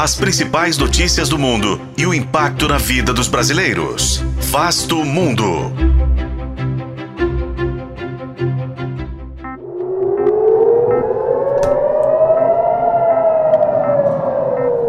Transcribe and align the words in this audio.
As 0.00 0.14
principais 0.14 0.78
notícias 0.78 1.28
do 1.28 1.38
mundo 1.38 1.78
e 1.94 2.06
o 2.06 2.14
impacto 2.14 2.66
na 2.66 2.78
vida 2.78 3.12
dos 3.12 3.28
brasileiros. 3.28 4.24
Vasto 4.50 5.04
Mundo. 5.04 5.44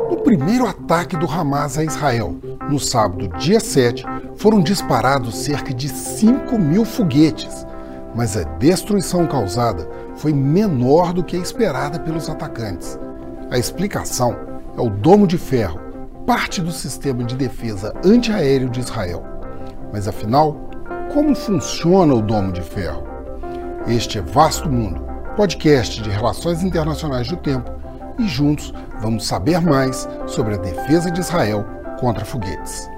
No 0.10 0.16
primeiro 0.24 0.66
ataque 0.66 1.18
do 1.18 1.30
Hamas 1.30 1.78
a 1.78 1.84
Israel, 1.84 2.38
no 2.70 2.80
sábado, 2.80 3.28
dia 3.38 3.60
7, 3.60 4.06
foram 4.38 4.62
disparados 4.62 5.40
cerca 5.40 5.74
de 5.74 5.90
5 5.90 6.58
mil 6.58 6.86
foguetes, 6.86 7.68
mas 8.16 8.38
a 8.38 8.44
destruição 8.44 9.28
causada 9.28 9.90
foi 10.16 10.32
menor 10.32 11.12
do 11.12 11.22
que 11.22 11.36
a 11.36 11.40
esperada 11.42 12.00
pelos 12.00 12.30
atacantes. 12.30 12.98
A 13.50 13.58
explicação 13.58 14.51
é 14.78 14.82
o 14.82 14.90
Domo 14.90 15.28
de 15.28 15.38
Ferro, 15.38 15.80
parte 16.26 16.62
do 16.62 16.72
sistema 16.72 17.24
de 17.24 17.36
defesa 17.36 17.94
antiaéreo 18.06 18.70
de 18.70 18.80
Israel. 18.80 19.24
Mas 19.92 20.08
afinal, 20.08 20.70
como 21.14 21.36
funciona 21.36 22.14
o 22.14 22.22
Domo 22.22 22.52
de 22.52 22.62
Ferro? 22.62 23.04
Este 23.88 24.20
é 24.20 24.22
Vasto 24.22 24.70
Mundo, 24.70 25.02
podcast 25.36 26.02
de 26.02 26.10
relações 26.10 26.64
internacionais 26.64 27.28
do 27.28 27.36
tempo, 27.36 27.70
e 28.18 28.28
juntos 28.28 28.74
vamos 29.02 29.26
saber 29.26 29.60
mais 29.60 30.08
sobre 30.28 30.56
a 30.56 30.58
defesa 30.58 31.12
de 31.12 31.20
Israel 31.20 31.66
contra 32.00 32.24
foguetes. 32.24 32.90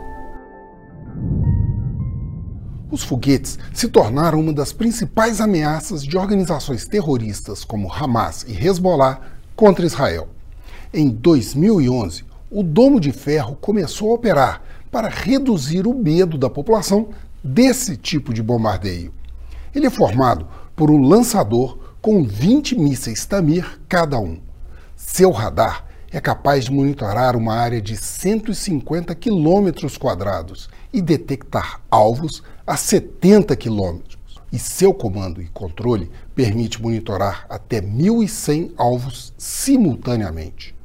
Os 2.92 3.04
foguetes 3.04 3.58
se 3.74 3.88
tornaram 3.88 4.40
uma 4.40 4.54
das 4.54 4.72
principais 4.72 5.42
ameaças 5.42 6.04
de 6.04 6.16
organizações 6.16 6.86
terroristas 6.86 7.66
como 7.66 7.92
Hamas 7.92 8.46
e 8.48 8.54
Hezbollah 8.56 9.20
contra 9.56 9.86
Israel. 9.86 10.33
Em 10.96 11.10
2011, 11.10 12.24
o 12.52 12.62
Domo 12.62 13.00
de 13.00 13.12
Ferro 13.12 13.56
começou 13.56 14.12
a 14.12 14.14
operar 14.14 14.62
para 14.92 15.10
reduzir 15.10 15.88
o 15.88 15.94
medo 15.96 16.38
da 16.38 16.52
população 16.52 17.10
desse 17.44 17.98
tipo 17.98 18.32
de 18.32 18.44
bombardeio. 18.44 19.12
Ele 19.74 19.88
é 19.88 19.90
formado 19.90 20.48
por 20.76 20.92
um 20.92 21.02
lançador 21.02 21.80
com 22.00 22.24
20 22.24 22.78
mísseis 22.78 23.26
Tamir 23.26 23.80
cada 23.90 24.20
um. 24.20 24.40
Seu 24.96 25.32
radar 25.32 25.84
é 26.12 26.22
capaz 26.22 26.66
de 26.66 26.72
monitorar 26.72 27.36
uma 27.36 27.56
área 27.56 27.82
de 27.82 27.98
150 27.98 29.16
quilômetros 29.16 29.98
quadrados 29.98 30.70
e 30.94 31.02
detectar 31.02 31.82
alvos 31.90 32.44
a 32.68 32.78
70 32.78 33.56
quilômetros. 33.56 34.20
E 34.52 34.60
seu 34.60 34.94
comando 34.94 35.42
e 35.42 35.48
controle 35.48 36.12
permite 36.36 36.80
monitorar 36.80 37.48
até 37.50 37.82
1.100 37.82 38.74
alvos 38.78 39.34
simultaneamente. 39.40 40.83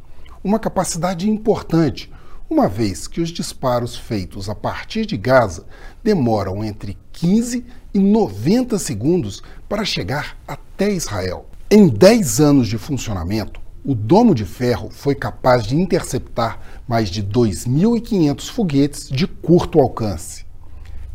Uma 0.49 0.59
capacidade 0.59 1.29
importante, 1.29 2.11
uma 2.49 2.69
vez 2.69 3.07
que 3.07 3.21
os 3.21 3.29
disparos 3.29 3.95
feitos 3.95 4.49
a 4.49 4.55
partir 4.55 5.05
de 5.05 5.15
Gaza 5.15 5.67
demoram 6.03 6.65
entre 6.65 6.97
15 7.13 7.67
e 7.93 7.99
90 7.99 8.79
segundos 8.79 9.43
para 9.69 9.85
chegar 9.85 10.39
até 10.49 10.91
Israel. 10.91 11.45
Em 11.71 11.87
10 11.87 12.41
anos 12.41 12.67
de 12.67 12.79
funcionamento, 12.79 13.61
o 13.85 13.95
Domo 13.95 14.35
de 14.35 14.47
Ferro 14.47 14.89
foi 14.89 15.15
capaz 15.15 15.65
de 15.67 15.77
interceptar 15.77 16.59
mais 16.89 17.11
de 17.11 17.23
2.500 17.23 18.51
foguetes 18.51 19.07
de 19.11 19.27
curto 19.27 19.79
alcance. 19.79 20.47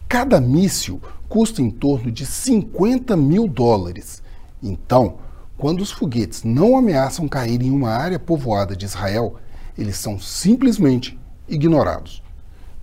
Cada 0.08 0.40
míssil 0.40 1.02
custa 1.28 1.60
em 1.60 1.72
torno 1.72 2.12
de 2.12 2.24
50 2.24 3.18
mil 3.18 3.48
dólares. 3.48 4.22
Então, 4.62 5.18
quando 5.58 5.82
os 5.82 5.92
foguetes 5.92 6.44
não 6.44 6.78
ameaçam 6.78 7.28
cair 7.28 7.62
em 7.62 7.72
uma 7.72 7.90
área 7.90 8.20
povoada 8.20 8.76
de 8.76 8.86
Israel, 8.86 9.36
eles 9.78 9.98
são 9.98 10.20
simplesmente 10.20 11.18
ignorados. 11.48 12.24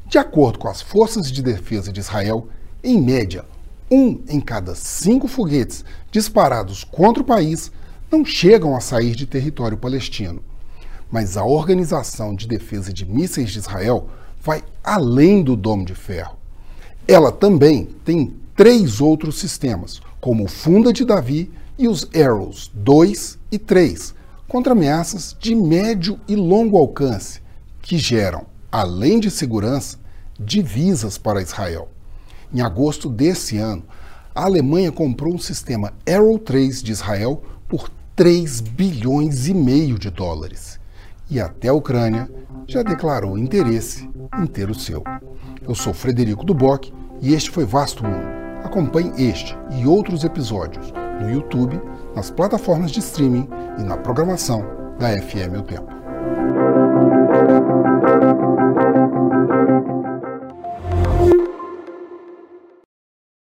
De 0.06 0.18
acordo 0.18 0.58
com 0.58 0.68
as 0.68 0.80
forças 0.80 1.30
de 1.30 1.42
defesa 1.42 1.92
de 1.92 2.00
Israel, 2.00 2.48
em 2.82 3.00
média, 3.00 3.44
um 3.91 4.20
em 4.28 4.41
cada 4.41 4.75
cinco 4.75 5.26
foguetes 5.26 5.84
disparados 6.10 6.84
contra 6.84 7.22
o 7.22 7.26
país 7.26 7.70
não 8.10 8.25
chegam 8.25 8.76
a 8.76 8.80
sair 8.80 9.14
de 9.14 9.26
território 9.26 9.76
palestino. 9.76 10.42
Mas 11.10 11.36
a 11.36 11.44
Organização 11.44 12.34
de 12.34 12.47
Defesa 12.47 12.92
de 12.92 13.04
Mísseis 13.04 13.50
de 13.50 13.59
Israel 13.59 14.09
vai 14.41 14.62
além 14.82 15.42
do 15.42 15.56
Domo 15.56 15.84
de 15.84 15.94
Ferro. 15.94 16.36
Ela 17.06 17.32
também 17.32 17.88
tem 18.04 18.34
três 18.56 19.00
outros 19.00 19.38
sistemas, 19.38 20.00
como 20.20 20.44
o 20.44 20.48
Funda 20.48 20.92
de 20.92 21.04
Davi 21.04 21.50
e 21.80 21.88
os 21.88 22.06
Arrows 22.14 22.70
2 22.74 23.38
e 23.50 23.58
3, 23.58 24.14
contra 24.46 24.72
ameaças 24.72 25.34
de 25.41 25.54
médio 25.54 26.20
e 26.28 26.36
longo 26.36 26.76
alcance, 26.76 27.41
que 27.80 27.96
geram, 27.96 28.44
além 28.70 29.18
de 29.18 29.30
segurança, 29.30 29.98
divisas 30.38 31.16
para 31.16 31.41
Israel. 31.41 31.88
Em 32.52 32.60
agosto 32.60 33.08
desse 33.08 33.56
ano, 33.56 33.82
a 34.34 34.44
Alemanha 34.44 34.92
comprou 34.92 35.32
um 35.32 35.38
sistema 35.38 35.94
Arrow 36.06 36.38
3 36.38 36.82
de 36.82 36.92
Israel 36.92 37.42
por 37.66 37.91
3 38.14 38.60
bilhões 38.60 39.48
e 39.48 39.54
meio 39.54 39.98
de 39.98 40.10
dólares. 40.10 40.78
E 41.30 41.41
até 41.41 41.68
a 41.68 41.72
Ucrânia 41.72 42.30
já 42.66 42.82
declarou 42.82 43.38
interesse 43.38 44.06
em 44.38 44.47
ter 44.47 44.68
o 44.68 44.74
seu. 44.74 45.02
Eu 45.66 45.74
sou 45.74 45.94
Frederico 45.94 46.44
Duboc 46.44 46.92
e 47.22 47.32
este 47.32 47.50
foi 47.50 47.64
Vasto 47.64 48.04
Mundo. 48.04 48.28
Acompanhe 48.62 49.12
este 49.16 49.56
e 49.78 49.86
outros 49.86 50.24
episódios 50.24 51.00
no 51.20 51.31
YouTube, 51.31 51.81
nas 52.14 52.31
plataformas 52.31 52.91
de 52.91 52.98
streaming 52.98 53.48
e 53.78 53.82
na 53.82 53.97
programação 53.97 54.64
da 54.98 55.10
FM 55.20 55.58
O 55.58 55.62
Tempo. 55.62 56.00